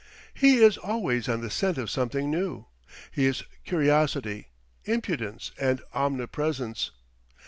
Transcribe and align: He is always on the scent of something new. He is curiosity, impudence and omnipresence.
He 0.33 0.55
is 0.55 0.79
always 0.79 1.29
on 1.29 1.41
the 1.41 1.51
scent 1.51 1.77
of 1.77 1.91
something 1.91 2.31
new. 2.31 2.65
He 3.11 3.27
is 3.27 3.43
curiosity, 3.63 4.47
impudence 4.83 5.51
and 5.59 5.79
omnipresence. 5.93 6.89